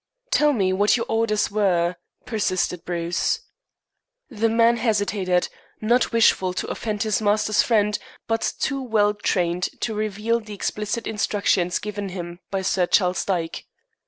[0.31, 1.95] "Tell me what your orders were,"
[2.25, 3.41] persisted Bruce.
[4.31, 5.47] The man hesitated,
[5.79, 11.05] not wishful to offend his master's friend, but too well trained to reveal the explicit
[11.05, 13.65] instructions given him by Sir Charles Dyke.